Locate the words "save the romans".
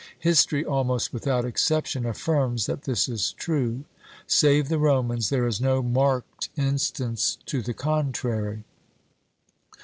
4.25-5.29